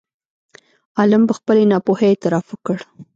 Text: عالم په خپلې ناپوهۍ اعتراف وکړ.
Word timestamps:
عالم 0.97 1.23
په 1.29 1.33
خپلې 1.39 1.63
ناپوهۍ 1.71 2.07
اعتراف 2.09 2.45
وکړ. 2.49 2.77